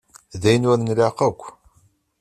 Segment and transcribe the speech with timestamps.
[0.41, 1.41] D ayen ur nlaq akk.